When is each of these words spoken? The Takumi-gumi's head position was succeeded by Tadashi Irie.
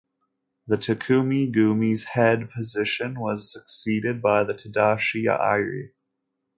The 0.65 0.77
Takumi-gumi's 0.77 2.05
head 2.05 2.49
position 2.49 3.19
was 3.19 3.53
succeeded 3.53 4.19
by 4.19 4.43
Tadashi 4.45 5.25
Irie. 5.25 5.91